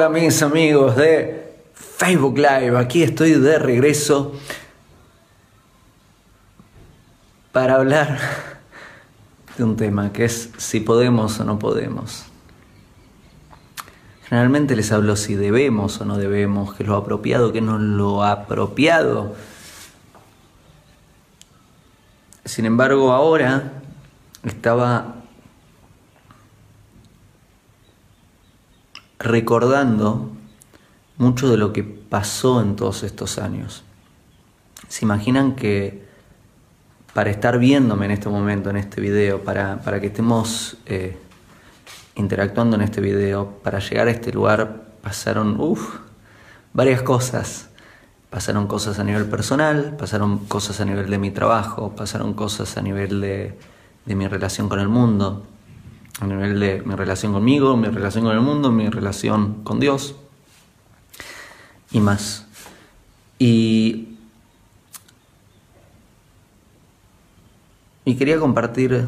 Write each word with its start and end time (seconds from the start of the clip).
Hola 0.00 0.08
mis 0.08 0.40
amigos 0.40 0.96
de 0.96 1.52
Facebook 1.74 2.38
Live, 2.38 2.78
aquí 2.78 3.02
estoy 3.02 3.32
de 3.32 3.58
regreso 3.58 4.32
para 7.52 7.74
hablar 7.74 8.18
de 9.58 9.62
un 9.64 9.76
tema 9.76 10.10
que 10.10 10.24
es 10.24 10.48
si 10.56 10.80
podemos 10.80 11.38
o 11.38 11.44
no 11.44 11.58
podemos. 11.58 12.24
Generalmente 14.26 14.74
les 14.74 14.90
hablo 14.90 15.16
si 15.16 15.34
debemos 15.34 16.00
o 16.00 16.06
no 16.06 16.16
debemos, 16.16 16.72
qué 16.72 16.84
es 16.84 16.88
lo 16.88 16.96
apropiado, 16.96 17.52
qué 17.52 17.60
no 17.60 17.78
lo 17.78 18.24
apropiado. 18.24 19.36
Sin 22.46 22.64
embargo, 22.64 23.12
ahora 23.12 23.82
estaba 24.44 25.19
recordando 29.20 30.30
mucho 31.18 31.48
de 31.50 31.58
lo 31.58 31.72
que 31.72 31.84
pasó 31.84 32.60
en 32.62 32.74
todos 32.74 33.04
estos 33.04 33.38
años. 33.38 33.84
¿Se 34.88 35.04
imaginan 35.04 35.54
que 35.54 36.08
para 37.12 37.30
estar 37.30 37.58
viéndome 37.58 38.06
en 38.06 38.12
este 38.12 38.28
momento, 38.28 38.70
en 38.70 38.76
este 38.76 39.00
video, 39.00 39.44
para, 39.44 39.82
para 39.82 40.00
que 40.00 40.06
estemos 40.06 40.78
eh, 40.86 41.16
interactuando 42.16 42.76
en 42.76 42.82
este 42.82 43.00
video, 43.00 43.58
para 43.62 43.78
llegar 43.78 44.08
a 44.08 44.10
este 44.10 44.32
lugar 44.32 44.88
pasaron 45.02 45.60
uf, 45.60 45.96
varias 46.72 47.02
cosas. 47.02 47.68
Pasaron 48.30 48.68
cosas 48.68 49.00
a 49.00 49.04
nivel 49.04 49.26
personal, 49.26 49.96
pasaron 49.98 50.38
cosas 50.46 50.80
a 50.80 50.84
nivel 50.84 51.10
de 51.10 51.18
mi 51.18 51.32
trabajo, 51.32 51.94
pasaron 51.96 52.32
cosas 52.32 52.76
a 52.76 52.82
nivel 52.82 53.20
de, 53.20 53.58
de 54.06 54.14
mi 54.14 54.28
relación 54.28 54.68
con 54.68 54.78
el 54.78 54.88
mundo, 54.88 55.44
a 56.18 56.26
nivel 56.26 56.58
de 56.58 56.82
mi 56.82 56.94
relación 56.94 57.32
conmigo, 57.32 57.76
mi 57.76 57.88
relación 57.88 58.24
con 58.24 58.34
el 58.34 58.40
mundo, 58.40 58.72
mi 58.72 58.88
relación 58.88 59.62
con 59.62 59.80
Dios 59.80 60.16
y 61.92 62.00
más. 62.00 62.46
Y, 63.38 64.16
y 68.04 68.16
quería 68.16 68.38
compartir 68.38 69.06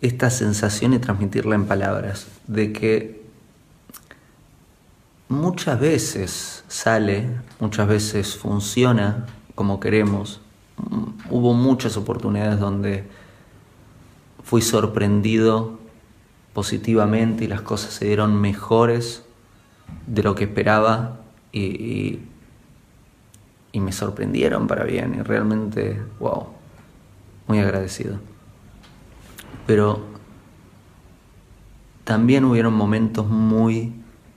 esta 0.00 0.30
sensación 0.30 0.94
y 0.94 0.98
transmitirla 0.98 1.54
en 1.54 1.66
palabras, 1.66 2.26
de 2.46 2.72
que 2.72 3.22
muchas 5.28 5.80
veces 5.80 6.64
sale, 6.68 7.26
muchas 7.58 7.88
veces 7.88 8.36
funciona 8.36 9.26
como 9.54 9.80
queremos. 9.80 10.40
Hubo 11.30 11.54
muchas 11.54 11.96
oportunidades 11.96 12.60
donde 12.60 13.08
fui 14.48 14.62
sorprendido 14.62 15.78
positivamente 16.54 17.44
y 17.44 17.48
las 17.48 17.60
cosas 17.60 17.92
se 17.92 18.06
dieron 18.06 18.40
mejores 18.40 19.22
de 20.06 20.22
lo 20.22 20.34
que 20.34 20.44
esperaba 20.44 21.20
y, 21.52 22.20
y, 23.72 23.80
me 23.80 23.92
sorprendieron 23.92 24.66
para 24.66 24.84
bien 24.84 25.14
y 25.14 25.22
realmente, 25.22 26.02
wow, 26.18 26.46
muy 27.46 27.58
agradecido. 27.58 28.18
Pero 29.66 30.00
también 32.04 32.44
hubieron 32.46 32.72
momentos 32.72 33.28
muy 33.28 33.92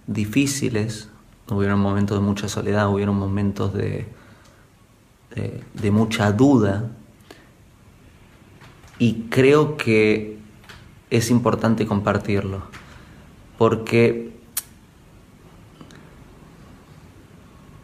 difíciles, 0.07 1.09
hubieron 1.49 1.79
momentos 1.79 2.19
de 2.19 2.23
mucha 2.25 2.49
soledad, 2.49 2.89
hubieron 2.89 3.15
momentos 3.15 3.73
de, 3.73 4.07
de, 5.33 5.63
de 5.73 5.91
mucha 5.91 6.33
duda, 6.33 6.91
y 9.01 9.29
creo 9.31 9.77
que 9.77 10.37
es 11.09 11.31
importante 11.31 11.87
compartirlo, 11.87 12.61
porque 13.57 14.31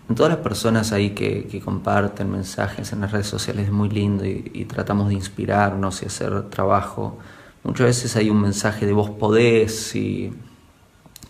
en 0.08 0.16
todas 0.16 0.32
las 0.32 0.42
personas 0.42 0.92
ahí 0.92 1.16
que, 1.16 1.60
comparten 1.66 2.30
mensajes 2.32 2.94
en 2.94 3.02
las 3.02 3.12
redes 3.14 3.26
sociales 3.26 3.66
es 3.66 3.72
muy 3.72 3.90
lindo 3.90 4.26
y, 4.26 4.66
tratamos 4.66 5.08
de 5.08 5.16
inspirarnos 5.16 6.04
y 6.04 6.06
hacer 6.06 6.52
trabajo. 6.52 7.18
Muchas 7.64 7.88
veces 7.88 8.16
hay 8.16 8.30
un 8.30 8.40
mensaje 8.40 8.86
de 8.86 8.94
vos 8.94 9.10
podés 9.10 9.96
y 9.96 10.32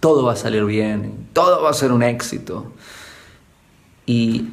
todo 0.01 0.25
va 0.25 0.33
a 0.33 0.35
salir 0.35 0.65
bien, 0.65 1.29
todo 1.31 1.63
va 1.63 1.69
a 1.69 1.73
ser 1.73 1.93
un 1.93 2.03
éxito. 2.03 2.73
Y 4.05 4.49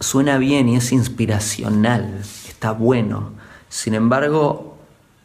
suena 0.00 0.38
bien 0.38 0.70
y 0.70 0.76
es 0.76 0.92
inspiracional, 0.92 2.20
está 2.48 2.72
bueno 2.72 3.42
sin 3.72 3.94
embargo, 3.94 4.76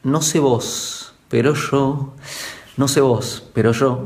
no 0.03 0.21
sé 0.21 0.39
vos, 0.39 1.13
pero 1.27 1.53
yo, 1.53 2.13
no 2.77 2.87
sé 2.87 3.01
vos, 3.01 3.43
pero 3.53 3.73
yo, 3.73 4.05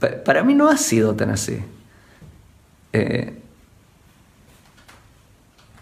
para 0.26 0.44
mí 0.44 0.54
no 0.54 0.68
ha 0.68 0.76
sido 0.76 1.14
tan 1.14 1.30
así. 1.30 1.64
Eh, 2.92 3.42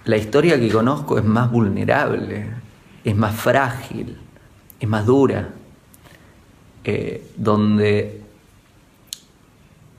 la 0.05 0.17
historia 0.17 0.61
que 0.61 0.71
conozco 0.71 1.19
es 1.19 1.25
más 1.25 1.51
vulnerable, 1.51 2.47
es 3.03 3.17
más 3.17 3.35
frágil, 3.35 4.17
es 4.79 4.89
más 4.89 5.05
dura, 5.07 5.49
eh, 6.85 7.33
donde 7.37 8.23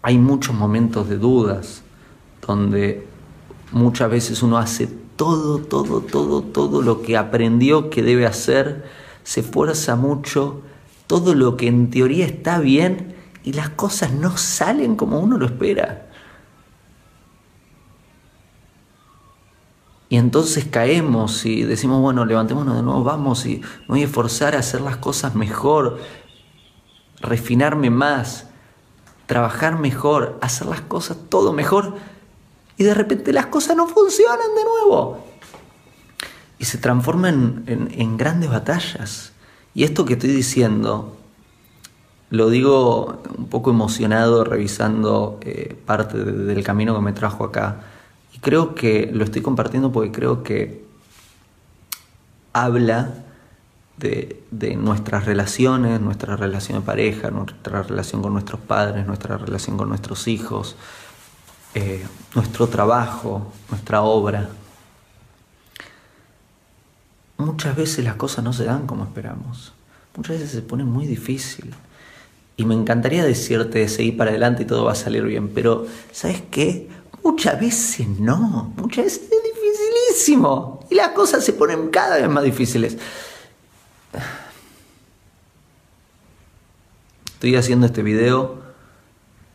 hay 0.01 0.17
muchos 0.17 0.55
momentos 0.55 1.09
de 1.09 1.17
dudas, 1.17 1.83
donde 2.47 3.05
muchas 3.73 4.09
veces 4.09 4.41
uno 4.41 4.57
hace 4.57 4.98
todo, 5.19 5.59
todo, 5.59 5.99
todo, 5.99 6.41
todo 6.41 6.81
lo 6.81 7.01
que 7.01 7.17
aprendió 7.17 7.89
que 7.89 8.01
debe 8.01 8.25
hacer, 8.25 8.89
se 9.23 9.41
esfuerza 9.41 9.97
mucho, 9.97 10.61
todo 11.07 11.35
lo 11.35 11.57
que 11.57 11.67
en 11.67 11.89
teoría 11.89 12.25
está 12.25 12.57
bien 12.57 13.17
y 13.43 13.51
las 13.51 13.67
cosas 13.67 14.13
no 14.13 14.37
salen 14.37 14.95
como 14.95 15.19
uno 15.19 15.37
lo 15.37 15.45
espera. 15.45 16.09
Y 20.07 20.15
entonces 20.15 20.63
caemos 20.63 21.45
y 21.45 21.63
decimos, 21.63 21.99
bueno, 22.01 22.23
levantémonos 22.23 22.77
de 22.77 22.81
nuevo, 22.81 23.03
vamos 23.03 23.45
y 23.45 23.57
me 23.57 23.87
voy 23.87 24.01
a 24.03 24.05
esforzar 24.05 24.55
a 24.55 24.59
hacer 24.59 24.79
las 24.79 24.95
cosas 24.95 25.35
mejor, 25.35 25.99
refinarme 27.19 27.89
más, 27.89 28.47
trabajar 29.25 29.79
mejor, 29.79 30.39
hacer 30.41 30.67
las 30.67 30.79
cosas 30.79 31.17
todo 31.27 31.51
mejor 31.51 31.95
y 32.79 32.85
de 32.85 32.93
repente 32.93 33.33
las 33.33 33.47
cosas 33.47 33.75
no 33.75 33.87
funcionan 33.87 34.55
de 34.55 34.63
nuevo. 34.63 35.19
Y 36.57 36.63
se 36.63 36.77
transforman 36.77 37.65
en, 37.67 38.17
grandes 38.17 38.49
batallas. 38.49 39.33
Y 39.73 39.83
esto 39.83 40.05
que 40.05 40.13
estoy 40.13 40.29
diciendo, 40.29 41.17
lo 42.29 42.49
digo 42.49 43.21
un 43.37 43.47
poco 43.47 43.71
emocionado 43.71 44.45
revisando 44.45 45.39
eh, 45.41 45.77
parte 45.85 46.23
del 46.23 46.63
camino 46.63 46.95
que 46.95 47.01
me 47.01 47.11
trajo 47.11 47.43
acá. 47.43 47.81
Y 48.33 48.39
creo 48.39 48.75
que 48.75 49.09
lo 49.13 49.25
estoy 49.25 49.41
compartiendo 49.41 49.91
porque 49.91 50.13
creo 50.13 50.41
que 50.43 50.85
habla 52.53 53.13
de, 53.97 54.41
de, 54.51 54.77
nuestras 54.77 55.25
relaciones, 55.25 55.99
nuestra 55.99 56.37
relación 56.37 56.79
de 56.79 56.85
pareja, 56.85 57.29
nuestra 57.29 57.83
relación 57.83 58.21
con 58.21 58.31
nuestros 58.31 58.61
padres, 58.61 59.05
nuestra 59.05 59.37
relación 59.37 59.75
con 59.75 59.89
nuestros 59.89 60.29
hijos, 60.29 60.77
eh, 61.75 62.05
nuestro 62.35 62.67
trabajo, 62.67 63.51
nuestra 63.69 64.01
obra. 64.01 64.49
Muchas 67.37 67.75
veces 67.75 68.03
las 68.03 68.15
cosas 68.15 68.43
no 68.43 68.53
se 68.53 68.65
dan 68.65 68.87
como 68.87 69.03
esperamos. 69.03 69.73
Muchas 70.15 70.39
veces 70.39 70.51
se 70.51 70.61
pone 70.61 70.83
muy 70.83 71.05
difícil. 71.05 71.73
Y 72.57 72.65
me 72.65 72.75
encantaría 72.75 73.23
decirte 73.23 73.79
de 73.79 73.87
seguir 73.87 74.17
para 74.17 74.31
adelante 74.31 74.63
y 74.63 74.65
todo 74.65 74.83
va 74.83 74.91
a 74.91 74.95
salir 74.95 75.23
bien, 75.23 75.49
pero 75.49 75.85
¿sabes 76.11 76.43
qué? 76.51 76.89
Muchas 77.23 77.59
veces 77.59 78.07
no, 78.07 78.73
muchas 78.75 79.05
veces 79.05 79.21
es 79.23 79.43
dificilísimo. 79.43 80.85
Y 80.89 80.95
las 80.95 81.09
cosas 81.09 81.45
se 81.45 81.53
ponen 81.53 81.89
cada 81.89 82.17
vez 82.17 82.27
más 82.27 82.43
difíciles. 82.43 82.97
Estoy 87.25 87.55
haciendo 87.55 87.85
este 87.85 88.03
video 88.03 88.61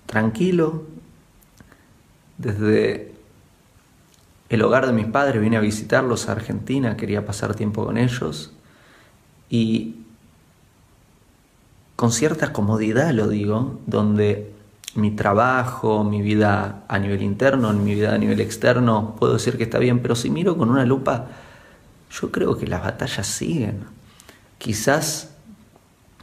tranquilo, 0.06 0.84
desde 2.44 3.14
el 4.50 4.62
hogar 4.62 4.86
de 4.86 4.92
mis 4.92 5.06
padres 5.06 5.40
vine 5.40 5.56
a 5.56 5.60
visitarlos 5.60 6.28
a 6.28 6.32
Argentina, 6.32 6.96
quería 6.96 7.24
pasar 7.24 7.54
tiempo 7.54 7.84
con 7.84 7.96
ellos 7.96 8.52
y 9.48 9.96
con 11.96 12.12
cierta 12.12 12.52
comodidad 12.52 13.12
lo 13.12 13.28
digo, 13.28 13.80
donde 13.86 14.52
mi 14.94 15.10
trabajo, 15.10 16.04
mi 16.04 16.22
vida 16.22 16.84
a 16.88 16.98
nivel 16.98 17.22
interno, 17.22 17.72
mi 17.72 17.94
vida 17.94 18.14
a 18.14 18.18
nivel 18.18 18.40
externo, 18.40 19.16
puedo 19.18 19.32
decir 19.32 19.56
que 19.56 19.64
está 19.64 19.78
bien, 19.78 20.00
pero 20.00 20.14
si 20.14 20.30
miro 20.30 20.56
con 20.56 20.70
una 20.70 20.84
lupa, 20.84 21.26
yo 22.10 22.30
creo 22.30 22.56
que 22.58 22.66
las 22.66 22.82
batallas 22.82 23.26
siguen. 23.26 23.84
Quizás 24.58 25.34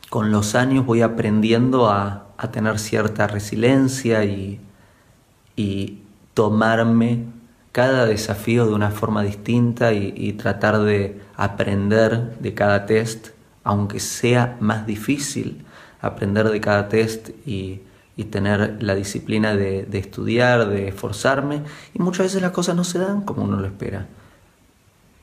con 0.09 0.31
los 0.31 0.55
años 0.55 0.85
voy 0.85 1.01
aprendiendo 1.01 1.89
a, 1.89 2.27
a 2.37 2.51
tener 2.51 2.79
cierta 2.79 3.27
resiliencia 3.27 4.23
y, 4.23 4.59
y 5.55 6.00
tomarme 6.33 7.25
cada 7.71 8.05
desafío 8.05 8.67
de 8.67 8.73
una 8.73 8.91
forma 8.91 9.23
distinta 9.23 9.93
y, 9.93 10.33
tratar 10.33 10.79
de 10.79 11.21
aprender 11.35 12.37
de 12.39 12.53
cada 12.53 12.85
test, 12.85 13.29
aunque 13.63 13.99
sea 13.99 14.57
más 14.59 14.85
difícil, 14.85 15.63
aprender 16.01 16.49
de 16.49 16.61
cada 16.61 16.89
test 16.89 17.29
y, 17.45 17.81
tener 18.29 18.83
la 18.83 18.93
disciplina 18.93 19.55
de, 19.55 19.83
de, 19.83 19.97
estudiar, 19.97 20.69
de 20.69 20.89
esforzarme. 20.89 21.63
Y 21.95 22.03
muchas 22.03 22.27
veces 22.27 22.43
las 22.43 22.51
cosas 22.51 22.75
no 22.75 22.83
se 22.83 22.99
dan 22.99 23.21
como 23.21 23.45
uno 23.45 23.57
lo 23.57 23.65
espera. 23.65 24.05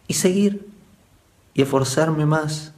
Y 0.09 0.15
seguir, 0.15 0.67
y 1.55 1.63
esforzarme 1.63 2.27
más, 2.27 2.75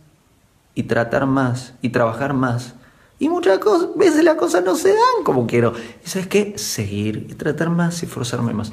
y 0.74 0.82
tratar 0.82 1.24
más, 1.24 1.72
y 1.80 1.88
trabajar 1.88 2.34
más. 2.34 2.74
Y 3.20 3.28
muchas 3.28 3.60
veces 3.94 4.24
las 4.24 4.36
cosas 4.36 4.64
no 4.64 4.74
se 4.74 4.88
dan 4.88 5.24
como 5.24 5.46
quiero. 5.46 5.74
Y 6.04 6.08
sabes 6.08 6.26
qué? 6.26 6.58
Seguir 6.58 7.26
y 7.28 7.34
tratar 7.34 7.68
más 7.68 8.02
y 8.02 8.06
esforzarme 8.06 8.54
más. 8.54 8.72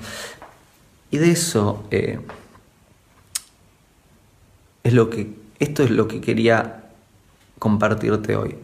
Y 1.11 1.17
de 1.17 1.31
eso 1.31 1.83
eh, 1.91 2.19
es 4.83 4.93
lo 4.93 5.09
que, 5.09 5.35
esto 5.59 5.83
es 5.83 5.91
lo 5.91 6.07
que 6.07 6.21
quería 6.21 6.85
compartirte 7.59 8.37
hoy. 8.37 8.55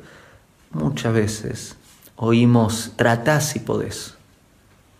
Muchas 0.71 1.13
veces 1.13 1.75
oímos, 2.15 2.93
tratá 2.95 3.41
si 3.41 3.59
podés, 3.59 4.15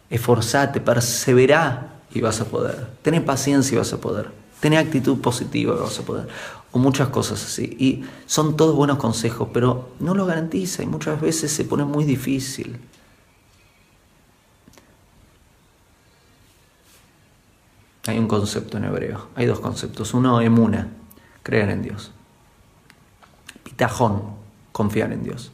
esforzate, 0.10 0.82
perseverá 0.82 1.94
y 2.14 2.20
vas 2.20 2.42
a 2.42 2.46
poder, 2.46 2.90
tené 3.02 3.22
paciencia 3.22 3.76
y 3.76 3.78
vas 3.78 3.94
a 3.94 4.02
poder, 4.02 4.32
tené 4.60 4.78
actitud 4.78 5.20
positiva 5.22 5.76
y 5.76 5.80
vas 5.80 5.98
a 5.98 6.04
poder, 6.04 6.28
o 6.74 6.80
muchas 6.80 7.10
cosas 7.10 7.44
así. 7.46 7.78
Y 7.80 8.04
son 8.26 8.58
todos 8.58 8.76
buenos 8.76 8.98
consejos, 8.98 9.48
pero 9.54 9.92
no 10.00 10.16
lo 10.16 10.26
garantiza 10.26 10.84
y 10.84 10.88
muchas 10.88 11.22
veces 11.22 11.52
se 11.52 11.64
pone 11.64 11.86
muy 11.86 12.04
difícil. 12.04 12.80
Hay 18.08 18.18
un 18.18 18.28
concepto 18.28 18.78
en 18.78 18.86
hebreo, 18.86 19.30
hay 19.36 19.46
dos 19.46 19.60
conceptos. 19.60 20.14
Uno, 20.14 20.42
emuna, 20.42 20.90
creer 21.44 21.70
en 21.70 21.84
Dios. 21.84 22.12
Pitajón, 23.64 24.24
confiar 24.72 25.14
en 25.14 25.24
Dios. 25.24 25.52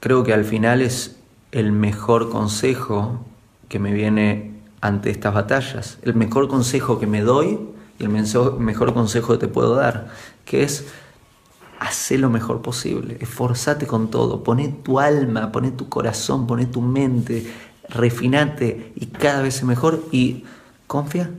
Creo 0.00 0.24
que 0.24 0.32
al 0.32 0.44
final 0.44 0.80
es 0.80 1.16
el 1.52 1.70
mejor 1.70 2.30
consejo 2.30 3.24
que 3.68 3.78
me 3.78 3.92
viene 3.92 4.54
ante 4.80 5.10
estas 5.10 5.34
batallas, 5.34 5.98
el 6.02 6.14
mejor 6.14 6.48
consejo 6.48 6.98
que 6.98 7.06
me 7.06 7.20
doy 7.20 7.73
y 7.98 8.04
el 8.04 8.08
mejor 8.08 8.94
consejo 8.94 9.32
que 9.32 9.38
te 9.38 9.48
puedo 9.48 9.74
dar, 9.74 10.08
que 10.44 10.62
es 10.62 10.86
hacer 11.78 12.20
lo 12.20 12.30
mejor 12.30 12.62
posible, 12.62 13.18
esforzate 13.20 13.86
con 13.86 14.10
todo, 14.10 14.42
poné 14.42 14.68
tu 14.68 15.00
alma, 15.00 15.52
poné 15.52 15.70
tu 15.70 15.88
corazón, 15.88 16.46
poné 16.46 16.66
tu 16.66 16.80
mente, 16.80 17.52
refinate 17.88 18.92
y 18.96 19.06
cada 19.06 19.42
vez 19.42 19.62
mejor 19.64 20.04
y 20.10 20.44
confía, 20.86 21.30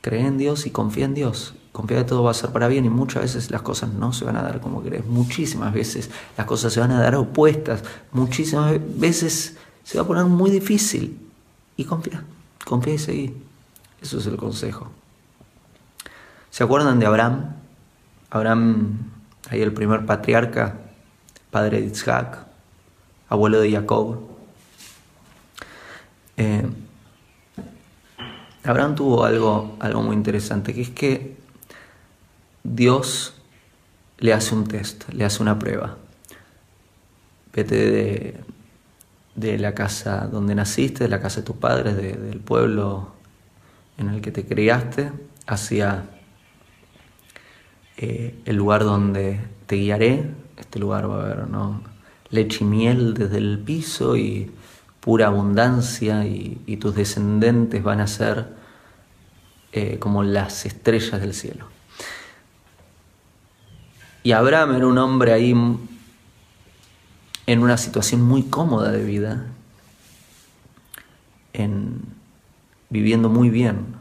cree 0.00 0.26
en 0.26 0.38
Dios 0.38 0.66
y 0.66 0.70
confía 0.70 1.04
en 1.06 1.14
Dios. 1.14 1.54
Confía 1.72 1.98
que 1.98 2.04
todo 2.04 2.22
va 2.22 2.30
a 2.30 2.34
ser 2.34 2.50
para 2.50 2.68
bien 2.68 2.84
y 2.84 2.88
muchas 2.88 3.24
veces 3.24 3.50
las 3.50 3.62
cosas 3.62 3.92
no 3.92 4.12
se 4.12 4.24
van 4.24 4.36
a 4.36 4.42
dar 4.42 4.60
como 4.60 4.80
crees. 4.80 5.04
Muchísimas 5.06 5.74
veces 5.74 6.08
las 6.36 6.46
cosas 6.46 6.72
se 6.72 6.78
van 6.78 6.92
a 6.92 7.00
dar 7.00 7.16
opuestas. 7.16 7.82
Muchísimas 8.12 8.78
veces 8.96 9.56
se 9.82 9.98
va 9.98 10.04
a 10.04 10.06
poner 10.06 10.26
muy 10.26 10.52
difícil. 10.52 11.18
Y 11.76 11.84
confía, 11.84 12.22
confía 12.64 12.94
y 12.94 12.98
seguí. 12.98 13.34
Eso 14.00 14.18
es 14.18 14.26
el 14.26 14.36
consejo. 14.36 14.88
¿Se 16.54 16.62
acuerdan 16.62 17.00
de 17.00 17.06
Abraham? 17.06 17.52
Abraham, 18.30 19.10
ahí 19.50 19.60
el 19.60 19.72
primer 19.72 20.06
patriarca, 20.06 20.76
padre 21.50 21.80
de 21.80 21.86
Isaac, 21.88 22.46
abuelo 23.28 23.60
de 23.60 23.72
Jacob. 23.72 24.20
Eh, 26.36 26.64
Abraham 28.62 28.94
tuvo 28.94 29.24
algo, 29.24 29.76
algo 29.80 30.02
muy 30.04 30.14
interesante, 30.14 30.72
que 30.72 30.82
es 30.82 30.90
que 30.90 31.36
Dios 32.62 33.34
le 34.18 34.32
hace 34.32 34.54
un 34.54 34.68
test, 34.68 35.08
le 35.08 35.24
hace 35.24 35.42
una 35.42 35.58
prueba. 35.58 35.96
Vete 37.52 37.90
de, 37.90 38.40
de 39.34 39.58
la 39.58 39.74
casa 39.74 40.28
donde 40.28 40.54
naciste, 40.54 41.02
de 41.02 41.10
la 41.10 41.20
casa 41.20 41.40
de 41.40 41.46
tus 41.46 41.56
padres, 41.56 41.96
del 41.96 42.38
pueblo 42.38 43.08
en 43.98 44.08
el 44.08 44.20
que 44.20 44.30
te 44.30 44.46
criaste, 44.46 45.10
hacia 45.48 46.13
eh, 47.96 48.38
el 48.44 48.56
lugar 48.56 48.84
donde 48.84 49.40
te 49.66 49.76
guiaré. 49.76 50.30
Este 50.58 50.78
lugar 50.78 51.10
va 51.10 51.16
a 51.16 51.24
haber 51.24 51.48
¿no? 51.48 51.82
leche 52.30 52.64
y 52.64 52.66
miel 52.66 53.14
desde 53.14 53.38
el 53.38 53.58
piso 53.58 54.16
y 54.16 54.50
pura 55.00 55.26
abundancia 55.26 56.26
y, 56.26 56.78
tus 56.80 56.94
descendientes 56.94 57.82
van 57.82 58.00
a 58.00 58.06
ser 58.06 58.46
eh, 59.72 59.98
como 59.98 60.22
las 60.22 60.66
estrellas 60.66 61.20
del 61.20 61.34
cielo. 61.34 61.66
Y 64.22 64.32
Abraham 64.32 64.74
era 64.74 64.86
un 64.86 64.98
hombre 64.98 65.32
ahí 65.32 65.54
en 67.46 67.58
una 67.58 67.76
situación 67.76 68.22
muy 68.22 68.44
cómoda 68.44 68.90
de 68.90 69.04
vida, 69.04 69.46
en, 71.52 72.00
viviendo 72.88 73.28
muy 73.28 73.50
bien, 73.50 73.96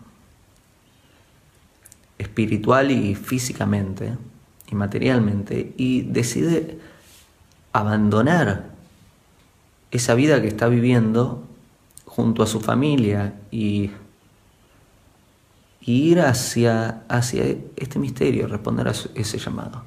espiritual 2.24 2.92
y 2.92 3.16
físicamente 3.16 4.18
y 4.70 4.76
materialmente, 4.76 5.74
y 5.78 6.02
decide 6.02 6.80
abandonar 7.74 8.72
esa 9.92 10.16
vida 10.16 10.42
que 10.42 10.48
está 10.48 10.68
viviendo 10.68 11.44
junto 12.06 12.44
a 12.44 12.48
su 12.48 12.62
familia 12.62 13.34
y, 13.52 13.92
ir 15.82 16.22
hacia, 16.22 17.04
hacia 17.10 17.44
este 17.76 18.00
misterio, 18.00 18.48
responder 18.48 18.88
a 18.88 18.92
ese 18.92 19.38
llamado. 19.38 19.84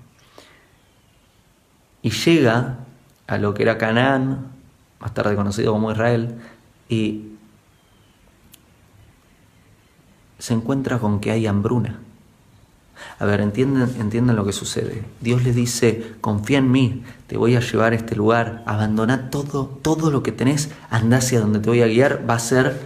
Y 2.03 2.11
llega 2.11 2.79
a 3.27 3.39
lo 3.39 3.55
que 3.55 3.63
era 3.63 3.79
Canaán, 3.79 4.53
más 5.01 5.15
tarde 5.15 5.35
conocido 5.35 5.73
como 5.73 5.91
Israel, 5.91 6.39
y 6.89 7.33
se 10.39 10.55
encuentra 10.55 10.99
con 10.99 11.19
que 11.19 11.31
hay 11.31 11.47
hambruna. 11.47 11.99
A 13.19 13.25
ver, 13.25 13.41
entiendan 13.41 14.37
lo 14.37 14.45
que 14.45 14.53
sucede. 14.53 15.05
Dios 15.21 15.43
le 15.43 15.53
dice, 15.53 16.15
confía 16.21 16.59
en 16.59 16.71
mí, 16.71 17.03
te 17.27 17.37
voy 17.37 17.57
a 17.57 17.61
llevar 17.61 17.93
a 17.93 17.97
este 17.97 18.17
lugar, 18.17 18.63
abandona 18.67 19.31
todo, 19.31 19.67
todo 19.83 20.11
lo 20.11 20.23
que 20.23 20.33
tenés, 20.33 20.71
anda 20.91 21.19
hacia 21.19 21.41
donde 21.41 21.61
te 21.61 21.69
voy 21.69 21.83
a 21.83 21.87
guiar, 21.87 22.29
va 22.29 22.35
a 22.35 22.39
ser, 22.39 22.79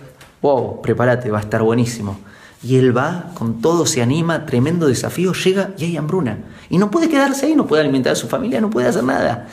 wow, 0.43 0.81
prepárate, 0.83 1.31
va 1.31 1.38
a 1.38 1.43
estar 1.43 1.62
buenísimo. 1.62 2.19
Y 2.62 2.76
él 2.76 2.97
va 2.97 3.31
con 3.35 3.61
todo, 3.62 3.87
se 3.87 4.02
anima, 4.02 4.45
tremendo 4.47 4.87
desafío, 4.87 5.33
llega 5.33 5.71
y 5.79 5.85
hay 5.85 5.97
hambruna. 5.97 6.38
Y 6.69 6.79
no 6.79 6.90
puede 6.90 7.09
quedarse 7.09 7.47
ahí, 7.47 7.55
no 7.55 7.67
puede 7.67 7.83
alimentar 7.83 8.12
a 8.12 8.17
su 8.17 8.29
familia, 8.29 8.61
no 8.61 8.71
puede 8.71 8.88
hacer 8.88 9.05
nada. 9.05 9.49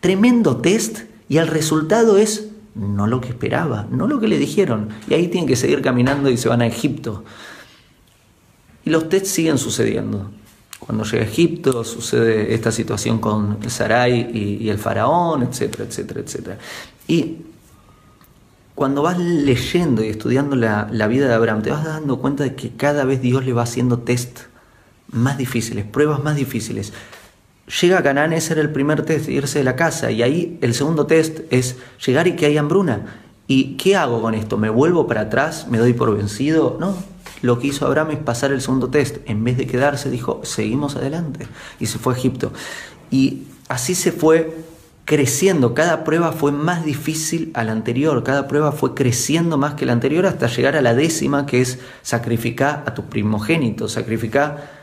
Tremendo 0.00 0.58
test 0.58 1.00
y 1.28 1.38
el 1.38 1.46
resultado 1.46 2.18
es 2.18 2.48
no 2.74 3.06
lo 3.06 3.20
que 3.20 3.28
esperaba, 3.28 3.86
no 3.90 4.06
lo 4.06 4.20
que 4.20 4.28
le 4.28 4.38
dijeron. 4.38 4.90
Y 5.08 5.14
ahí 5.14 5.28
tienen 5.28 5.48
que 5.48 5.56
seguir 5.56 5.82
caminando 5.82 6.30
y 6.30 6.36
se 6.36 6.48
van 6.48 6.62
a 6.62 6.66
Egipto. 6.66 7.24
Y 8.88 8.90
los 8.90 9.10
tests 9.10 9.28
siguen 9.28 9.58
sucediendo. 9.58 10.30
Cuando 10.80 11.04
llega 11.04 11.22
a 11.22 11.26
Egipto 11.26 11.84
sucede 11.84 12.54
esta 12.54 12.72
situación 12.72 13.18
con 13.18 13.58
Sarai 13.68 14.30
y, 14.32 14.70
el 14.70 14.78
faraón, 14.78 15.42
etcétera, 15.42 15.84
etcétera, 15.84 16.20
etcétera. 16.20 16.58
Y 17.06 17.36
cuando 18.74 19.02
vas 19.02 19.18
leyendo 19.18 20.02
y 20.02 20.08
estudiando 20.08 20.56
la, 20.56 20.86
vida 21.06 21.28
de 21.28 21.34
Abraham, 21.34 21.60
te 21.60 21.70
vas 21.70 21.84
dando 21.84 22.18
cuenta 22.18 22.44
de 22.44 22.54
que 22.54 22.70
cada 22.70 23.04
vez 23.04 23.20
Dios 23.20 23.44
le 23.44 23.52
va 23.52 23.64
haciendo 23.64 23.98
test 23.98 24.38
más 25.08 25.36
difíciles, 25.36 25.84
pruebas 25.84 26.24
más 26.24 26.36
difíciles. 26.36 26.94
Llega 27.82 27.98
a 27.98 28.02
Canaán, 28.02 28.32
ese 28.32 28.54
era 28.54 28.62
el 28.62 28.70
primer 28.70 29.02
test, 29.02 29.28
irse 29.28 29.58
de 29.58 29.66
la 29.66 29.76
casa, 29.76 30.10
y 30.10 30.22
ahí 30.22 30.58
el 30.62 30.72
segundo 30.72 31.04
test 31.04 31.40
es 31.50 31.76
llegar 32.06 32.26
y 32.26 32.36
que 32.36 32.46
hay 32.46 32.56
hambruna. 32.56 33.18
¿Y 33.46 33.76
qué 33.76 33.96
hago 33.96 34.22
con 34.22 34.32
esto? 34.34 34.56
¿Me 34.56 34.70
vuelvo 34.70 35.06
para 35.06 35.22
atrás? 35.22 35.66
¿Me 35.68 35.76
doy 35.76 35.92
por 35.92 36.16
vencido? 36.16 36.78
No, 36.80 36.96
lo 37.42 37.58
que 37.58 37.68
hizo 37.68 37.86
Abraham 37.86 38.12
es 38.12 38.18
pasar 38.18 38.52
el 38.52 38.60
segundo 38.60 38.88
test. 38.88 39.18
En 39.26 39.44
vez 39.44 39.56
de 39.56 39.66
quedarse, 39.66 40.10
dijo, 40.10 40.40
seguimos 40.44 40.96
adelante. 40.96 41.46
Y 41.78 41.86
se 41.86 41.98
fue 41.98 42.14
a 42.14 42.16
Egipto. 42.16 42.52
Y 43.10 43.44
así 43.68 43.94
se 43.94 44.12
fue 44.12 44.64
creciendo. 45.04 45.72
Cada 45.74 46.04
prueba 46.04 46.32
fue 46.32 46.52
más 46.52 46.84
difícil 46.84 47.50
a 47.54 47.64
la 47.64 47.72
anterior. 47.72 48.22
Cada 48.24 48.48
prueba 48.48 48.72
fue 48.72 48.94
creciendo 48.94 49.56
más 49.56 49.74
que 49.74 49.86
la 49.86 49.92
anterior 49.92 50.26
hasta 50.26 50.48
llegar 50.48 50.76
a 50.76 50.82
la 50.82 50.94
décima, 50.94 51.46
que 51.46 51.60
es 51.60 51.78
sacrificar 52.02 52.84
a 52.86 52.94
tu 52.94 53.04
primogénito. 53.04 53.88
Sacrificar... 53.88 54.76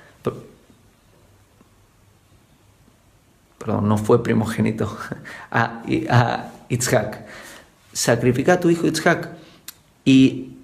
Perdón, 3.59 3.87
no 3.87 3.97
fue 3.97 4.23
primogénito. 4.23 4.95
A, 5.51 5.83
a 6.09 6.51
Itzhak. 6.69 7.25
Sacrifica 7.93 8.53
a 8.53 8.59
tu 8.59 8.69
hijo 8.69 8.85
Itzhak. 8.85 9.29
Y 10.03 10.54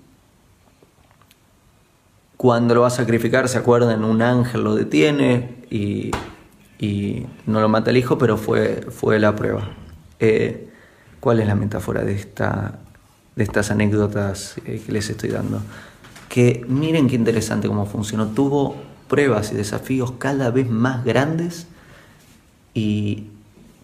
cuando 2.42 2.74
lo 2.74 2.82
va 2.82 2.88
a 2.88 2.90
sacrificar, 2.90 3.48
se 3.50 3.60
acuerdan, 3.60 4.04
un 4.04 4.24
ángel 4.24 4.64
lo 4.64 4.74
detiene 4.74 5.64
y, 5.70 6.10
no 7.46 7.62
lo 7.62 7.70
mata 7.70 7.92
el 7.92 7.98
hijo, 7.98 8.18
pero 8.18 8.36
fue, 8.36 8.82
fue 8.90 9.20
la 9.20 9.36
prueba. 9.36 9.70
Eh, 10.20 10.68
¿Cuál 11.20 11.40
es 11.40 11.46
la 11.46 11.54
metáfora 11.54 12.04
de, 12.04 12.16
esta, 12.16 12.80
de 13.36 13.44
estas 13.44 13.70
anécdotas 13.70 14.56
eh, 14.66 14.82
que 14.84 14.92
les 14.92 15.08
estoy 15.08 15.30
dando? 15.30 15.62
Que 16.30 16.66
miren 16.68 17.08
qué 17.08 17.16
interesante 17.16 17.68
cómo 17.68 17.86
funcionó. 17.86 18.26
Tuvo 18.30 18.76
pruebas 19.08 19.52
y 19.52 19.56
desafíos 19.56 20.14
cada 20.14 20.50
vez 20.50 20.68
más 20.68 21.06
grandes 21.06 21.68
Y 22.74 23.26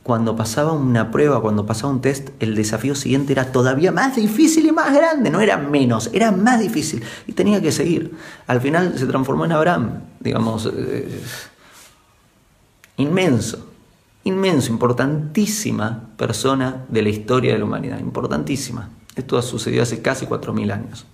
cuando 0.07 0.37
pasaba 0.37 0.71
una 0.71 1.11
prueba, 1.11 1.41
cuando 1.41 1.65
pasaba 1.65 1.91
un 1.91 1.99
test, 1.99 2.29
el 2.39 2.55
desafío 2.55 2.95
siguiente 2.95 3.33
era 3.33 3.51
todavía 3.51 3.91
más 3.91 4.15
difícil 4.15 4.65
y 4.65 4.71
más 4.71 4.95
grande, 4.95 5.29
no 5.29 5.41
era 5.41 5.57
menos, 5.57 6.09
era 6.13 6.31
más 6.31 6.61
difícil. 6.61 7.03
Y 7.27 7.33
tenía 7.33 7.61
que 7.61 7.73
seguir. 7.73 8.15
Al 8.47 8.61
final 8.61 8.97
se 8.97 9.05
transformó 9.05 9.43
en 9.43 9.51
Abraham, 9.51 9.99
digamos, 10.21 10.71
eh, 10.73 11.21
inmenso, 12.95 13.67
inmenso, 14.23 14.71
importantísima 14.71 16.09
persona 16.15 16.85
de 16.87 17.01
la 17.01 17.09
historia 17.09 17.51
de 17.51 17.59
la 17.59 17.65
humanidad, 17.65 17.99
importantísima. 17.99 18.89
Esto 19.13 19.37
ha 19.37 19.41
sucedido 19.41 19.83
hace 19.83 20.01
casi 20.01 20.25
4.000 20.25 20.71
años. 20.71 21.05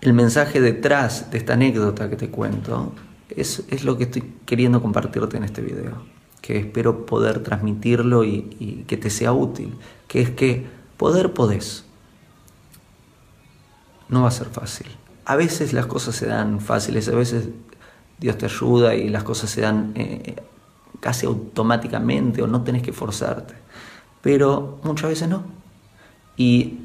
El 0.00 0.12
mensaje 0.12 0.60
detrás 0.60 1.28
de 1.32 1.38
esta 1.38 1.54
anécdota 1.54 2.08
que 2.08 2.14
te 2.14 2.30
cuento 2.30 2.92
es, 3.30 3.64
es 3.68 3.84
lo 3.84 3.96
que 3.96 4.04
estoy 4.04 4.32
queriendo 4.46 4.80
compartirte 4.80 5.36
en 5.36 5.44
este 5.44 5.62
video, 5.62 6.02
que 6.40 6.58
espero 6.58 7.06
poder 7.06 7.42
transmitirlo 7.42 8.24
y, 8.24 8.84
que 8.86 8.96
te 8.96 9.10
sea 9.10 9.32
útil, 9.32 9.74
que 10.06 10.20
es 10.20 10.30
que 10.30 10.66
poder 10.96 11.32
podés. 11.34 11.84
No 14.08 14.22
va 14.22 14.28
a 14.28 14.32
ser 14.32 14.48
fácil. 14.48 14.86
A 15.24 15.36
veces 15.36 15.72
las 15.72 15.86
cosas 15.86 16.16
se 16.16 16.26
dan 16.26 16.60
fáciles, 16.60 17.08
a 17.08 17.14
veces 17.14 17.48
Dios 18.18 18.38
te 18.38 18.46
ayuda 18.46 18.94
y 18.94 19.08
las 19.08 19.22
cosas 19.22 19.50
se 19.50 19.60
dan 19.60 19.92
eh, 19.94 20.36
casi 21.00 21.26
automáticamente 21.26 22.42
o 22.42 22.46
no 22.46 22.62
tenés 22.62 22.82
que 22.82 22.92
forzarte. 22.92 23.54
Pero 24.22 24.80
muchas 24.82 25.10
veces 25.10 25.28
no. 25.28 25.44
Y 26.36 26.78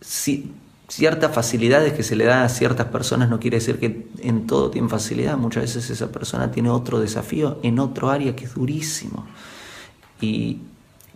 si 0.00 0.52
ciertas 0.88 1.34
facilidades 1.34 1.92
que 1.92 2.02
se 2.02 2.16
le 2.16 2.24
da 2.24 2.44
a 2.44 2.48
ciertas 2.48 2.86
personas 2.86 3.28
no 3.28 3.40
quiere 3.40 3.58
decir 3.58 3.78
que 3.78 4.08
en 4.20 4.46
todo 4.46 4.70
tienen 4.70 4.88
facilidad. 4.88 5.36
Muchas 5.36 5.64
veces 5.64 5.90
esa 5.90 6.12
persona 6.12 6.50
tiene 6.50 6.70
otro 6.70 7.00
desafío 7.00 7.58
en 7.62 7.78
otro 7.78 8.10
área 8.10 8.36
que 8.36 8.44
es 8.44 8.54
durísimo. 8.54 9.26
Y 10.20 10.60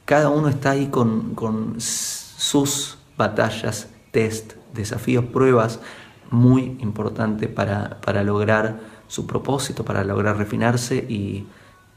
cada 0.05 0.29
uno 0.29 0.49
está 0.49 0.71
ahí 0.73 0.89
con, 0.89 1.35
con 1.35 1.77
sus 1.79 2.99
batallas, 3.17 3.89
test, 4.11 4.55
desafíos, 4.75 5.25
pruebas 5.27 5.81
muy 6.31 6.77
importantes 6.81 7.49
para, 7.49 8.01
para 8.01 8.23
lograr 8.23 8.81
su 9.09 9.27
propósito, 9.27 9.85
para 9.85 10.05
lograr 10.05 10.37
refinarse 10.37 10.97
y 10.97 11.47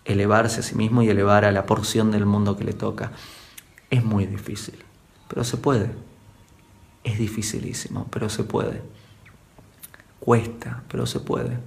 elevarse 0.05 0.59
a 0.59 0.63
sí 0.63 0.75
mismo 0.75 1.03
y 1.03 1.09
elevar 1.09 1.45
a 1.45 1.51
la 1.51 1.65
porción 1.65 2.11
del 2.11 2.25
mundo 2.25 2.57
que 2.57 2.63
le 2.63 2.73
toca. 2.73 3.11
Es 3.89 4.03
muy 4.03 4.25
difícil, 4.25 4.75
pero 5.27 5.43
se 5.43 5.57
puede. 5.57 6.12
Es 7.03 7.17
dificilísimo, 7.17 8.07
pero 8.09 8.29
se 8.29 8.43
puede. 8.43 8.81
Cuesta, 10.19 10.83
pero 10.87 11.05
se 11.05 11.19
puede. 11.19 11.57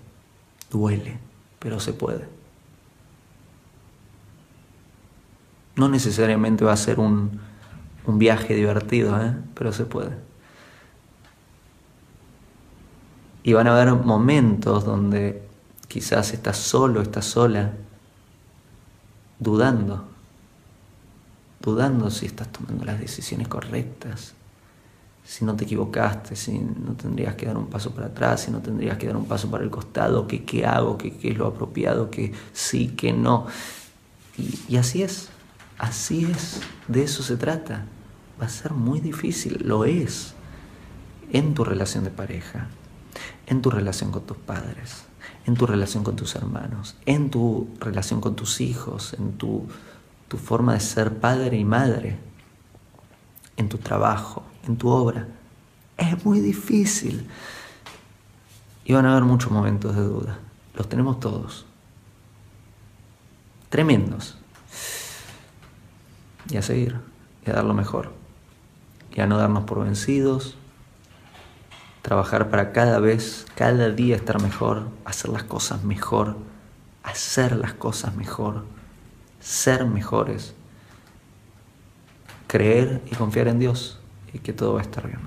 Duele, 0.71 1.19
pero 1.59 1.79
se 1.81 1.93
puede. 1.93 2.27
No 5.77 5.89
necesariamente 5.89 6.65
va 6.65 6.73
a 6.73 6.77
ser 6.77 6.99
un, 6.99 7.39
un 8.07 8.19
viaje 8.19 8.55
divertido, 8.55 9.21
¿eh? 9.21 9.37
pero 9.55 9.73
se 9.73 9.85
puede. 9.85 10.17
Y 13.43 13.53
van 13.53 13.67
a 13.67 13.73
haber 13.73 13.95
momentos 13.95 14.85
donde 14.85 15.47
quizás 15.87 16.33
estás 16.33 16.57
solo, 16.57 17.01
estás 17.03 17.27
sola, 17.27 17.73
dudando, 19.39 20.05
dudando 21.61 22.11
si 22.11 22.27
estás 22.27 22.51
tomando 22.51 22.85
las 22.85 22.99
decisiones 22.99 23.49
correctas, 23.49 24.35
si 25.27 25.45
no 25.45 25.57
te 25.57 25.65
equivocaste, 25.65 26.37
si 26.37 26.59
no 26.59 26.93
tendrías 26.93 27.35
que 27.35 27.47
dar 27.47 27.59
un 27.59 27.67
paso 27.67 27.91
para 27.91 28.07
atrás, 28.07 28.43
si 28.43 28.53
no 28.53 28.61
tendrías 28.61 28.97
que 28.97 29.09
dar 29.09 29.17
un 29.17 29.27
paso 29.27 29.51
para 29.51 29.65
el 29.65 29.71
costado, 29.71 30.29
que 30.29 30.45
qué 30.45 30.65
hago, 30.65 30.97
que 30.97 31.17
qué 31.17 31.31
es 31.31 31.37
lo 31.37 31.49
apropiado, 31.49 32.11
que 32.11 32.33
sí, 32.53 32.89
que 32.89 33.13
no. 33.13 33.47
Y, 34.39 34.57
y 34.69 34.77
así 34.77 35.03
es, 35.03 35.31
así 35.79 36.25
es, 36.31 36.61
de 36.87 37.03
eso 37.03 37.25
se 37.25 37.37
trata. 37.37 37.87
Va 38.41 38.47
a 38.47 38.49
ser 38.49 38.73
muy 38.73 39.01
difícil, 39.01 39.63
lo 39.65 39.85
es, 39.85 40.35
en 41.33 41.55
tu 41.55 41.65
relación 41.65 42.05
de 42.05 42.11
pareja, 42.11 42.69
en 43.49 43.63
tu 43.63 43.71
relación 43.71 44.13
con 44.13 44.23
tus 44.27 44.37
padres, 44.37 45.07
en 45.45 45.55
tu 45.55 45.67
relación 45.67 46.05
con 46.05 46.15
tus 46.15 46.37
hermanos, 46.37 46.95
en 47.05 47.31
tu 47.31 47.69
relación 47.81 48.21
con 48.21 48.37
tus 48.37 48.61
hijos, 48.61 49.15
en 49.15 49.33
tu, 49.33 49.67
tu 50.29 50.37
forma 50.37 50.75
de 50.75 50.81
ser 50.81 51.19
padre 51.19 51.57
y 51.57 51.65
madre, 51.65 52.17
en 53.57 53.69
tu 53.69 53.79
trabajo, 53.79 54.45
en 54.67 54.77
tu 54.77 54.89
obra. 54.89 55.27
Es 55.97 56.25
muy 56.25 56.41
difícil. 56.41 57.29
Y 58.85 58.93
van 58.93 59.07
a 59.07 59.13
haber 59.13 59.25
muchos 59.25 59.51
momentos 59.51 59.97
de 59.97 60.03
duda. 60.03 60.39
Los 60.75 60.89
tenemos 60.89 61.21
todos. 61.21 61.67
Tremendos. 63.69 64.37
Y 66.49 66.57
a 66.57 66.63
seguir, 66.63 67.01
y 67.45 67.51
a 67.51 67.55
dar 67.55 67.65
lo 67.65 67.75
mejor. 67.75 68.13
Y 69.13 69.21
a 69.21 69.27
no 69.27 69.39
darnos 69.39 69.65
por 69.65 69.83
vencidos. 69.85 70.57
Trabajar 72.03 72.51
para 72.51 72.73
cada 72.73 73.01
vez, 73.01 73.47
cada 73.57 73.91
día 73.91 74.15
estar 74.15 74.41
mejor, 74.41 74.89
hacer 75.05 75.31
las 75.31 75.43
cosas 75.43 75.83
mejor, 75.83 76.37
hacer 77.03 77.57
las 77.57 77.73
cosas 77.73 78.15
mejor, 78.15 78.65
ser 79.41 79.87
mejores. 79.87 80.55
Creer 82.47 83.03
y 83.11 83.17
confiar 83.17 83.49
en 83.49 83.59
Dios 83.59 83.99
que 84.39 84.53
todo 84.53 84.75
va 84.75 84.81
a 84.81 84.83
estar 84.83 85.07
bien. 85.07 85.21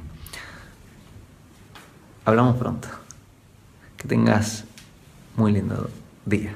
Hablamos 2.25 2.57
pronto. 2.57 2.87
Que 3.97 4.07
tengas 4.07 4.65
muy 5.35 5.51
lindo 5.51 5.89
día. 6.25 6.53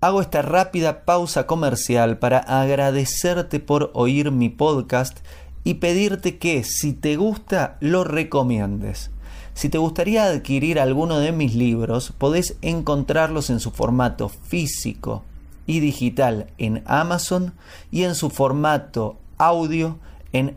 Hago 0.00 0.20
esta 0.20 0.42
rápida 0.42 1.04
pausa 1.04 1.46
comercial 1.46 2.18
para 2.18 2.38
agradecerte 2.38 3.60
por 3.60 3.90
oír 3.94 4.30
mi 4.30 4.48
podcast 4.48 5.18
y 5.64 5.74
pedirte 5.74 6.38
que 6.38 6.64
si 6.64 6.92
te 6.92 7.16
gusta 7.16 7.76
lo 7.80 8.04
recomiendes. 8.04 9.10
Si 9.54 9.68
te 9.68 9.78
gustaría 9.78 10.24
adquirir 10.24 10.78
alguno 10.78 11.18
de 11.18 11.32
mis 11.32 11.56
libros, 11.56 12.12
podés 12.16 12.56
encontrarlos 12.62 13.50
en 13.50 13.58
su 13.58 13.72
formato 13.72 14.28
físico 14.28 15.24
y 15.66 15.80
digital 15.80 16.46
en 16.58 16.84
Amazon 16.86 17.54
y 17.90 18.04
en 18.04 18.14
su 18.14 18.30
formato 18.30 19.16
audio 19.36 19.98
en 20.32 20.56